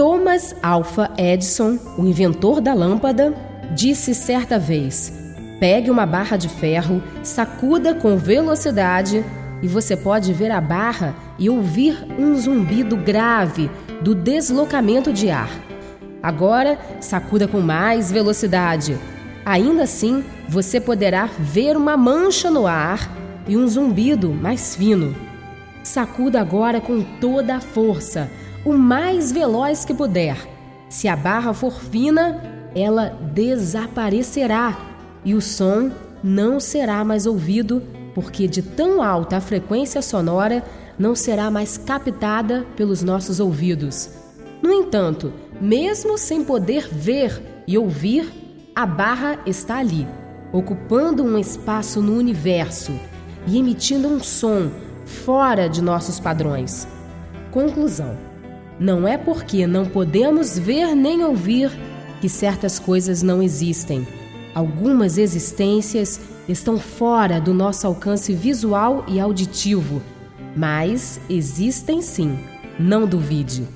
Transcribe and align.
Thomas 0.00 0.56
Alva 0.62 1.10
Edison, 1.18 1.78
o 1.98 2.06
inventor 2.06 2.62
da 2.62 2.72
lâmpada, 2.72 3.34
disse 3.76 4.14
certa 4.14 4.58
vez: 4.58 5.12
pegue 5.60 5.90
uma 5.90 6.06
barra 6.06 6.38
de 6.38 6.48
ferro, 6.48 7.02
sacuda 7.22 7.94
com 7.94 8.16
velocidade 8.16 9.22
e 9.62 9.68
você 9.68 9.94
pode 9.94 10.32
ver 10.32 10.52
a 10.52 10.58
barra 10.58 11.14
e 11.38 11.50
ouvir 11.50 12.02
um 12.18 12.34
zumbido 12.34 12.96
grave 12.96 13.70
do 14.00 14.14
deslocamento 14.14 15.12
de 15.12 15.28
ar. 15.28 15.50
Agora, 16.22 16.78
sacuda 16.98 17.46
com 17.46 17.60
mais 17.60 18.10
velocidade. 18.10 18.96
Ainda 19.44 19.82
assim, 19.82 20.24
você 20.48 20.80
poderá 20.80 21.28
ver 21.38 21.76
uma 21.76 21.94
mancha 21.94 22.50
no 22.50 22.66
ar 22.66 23.06
e 23.46 23.54
um 23.54 23.68
zumbido 23.68 24.30
mais 24.30 24.74
fino. 24.74 25.14
Sacuda 25.90 26.40
agora 26.40 26.80
com 26.80 27.02
toda 27.02 27.56
a 27.56 27.60
força, 27.60 28.30
o 28.64 28.74
mais 28.74 29.32
veloz 29.32 29.84
que 29.84 29.92
puder. 29.92 30.36
Se 30.88 31.08
a 31.08 31.16
barra 31.16 31.52
for 31.52 31.82
fina, 31.82 32.68
ela 32.76 33.08
desaparecerá 33.34 34.78
e 35.24 35.34
o 35.34 35.40
som 35.40 35.90
não 36.22 36.60
será 36.60 37.04
mais 37.04 37.26
ouvido, 37.26 37.82
porque 38.14 38.46
de 38.46 38.62
tão 38.62 39.02
alta 39.02 39.38
a 39.38 39.40
frequência 39.40 40.00
sonora 40.00 40.62
não 40.96 41.16
será 41.16 41.50
mais 41.50 41.76
captada 41.76 42.64
pelos 42.76 43.02
nossos 43.02 43.40
ouvidos. 43.40 44.10
No 44.62 44.72
entanto, 44.72 45.32
mesmo 45.60 46.16
sem 46.16 46.44
poder 46.44 46.86
ver 46.86 47.64
e 47.66 47.76
ouvir, 47.76 48.32
a 48.76 48.86
barra 48.86 49.40
está 49.44 49.78
ali, 49.78 50.06
ocupando 50.52 51.24
um 51.24 51.36
espaço 51.36 52.00
no 52.00 52.16
universo 52.16 52.92
e 53.44 53.58
emitindo 53.58 54.06
um 54.06 54.22
som 54.22 54.70
fora 55.10 55.68
de 55.68 55.82
nossos 55.82 56.18
padrões. 56.18 56.86
Conclusão: 57.50 58.16
não 58.78 59.06
é 59.06 59.18
porque 59.18 59.66
não 59.66 59.84
podemos 59.84 60.58
ver 60.58 60.94
nem 60.94 61.22
ouvir 61.22 61.70
que 62.20 62.28
certas 62.28 62.78
coisas 62.78 63.22
não 63.22 63.42
existem. 63.42 64.06
Algumas 64.54 65.18
existências 65.18 66.20
estão 66.48 66.78
fora 66.78 67.40
do 67.40 67.52
nosso 67.52 67.86
alcance 67.86 68.32
visual 68.32 69.04
e 69.06 69.20
auditivo, 69.20 70.00
mas 70.56 71.20
existem 71.28 72.00
sim, 72.00 72.38
não 72.78 73.06
duvide. 73.06 73.68